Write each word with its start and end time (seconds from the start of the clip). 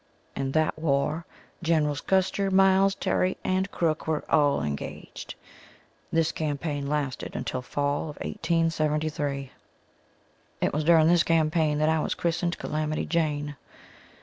In 0.35 0.53
that 0.53 0.79
war 0.79 1.27
Generals 1.61 2.01
Custer, 2.01 2.49
Miles, 2.49 2.95
Terry 2.95 3.37
and 3.43 3.69
Crook 3.69 4.07
were 4.07 4.23
all 4.33 4.63
engaged. 4.63 5.35
This 6.11 6.31
campaign 6.31 6.87
lasted 6.87 7.35
until 7.35 7.61
fall 7.61 8.09
of 8.09 8.15
1873. 8.23 9.51
It 10.59 10.73
was 10.73 10.83
during 10.83 11.07
this 11.07 11.21
campaign 11.21 11.77
that 11.77 11.87
I 11.89 11.99
was 11.99 12.15
christened 12.15 12.57
Calamity 12.57 13.05
Jane. 13.05 13.57